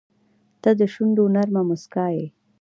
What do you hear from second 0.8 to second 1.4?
شونډو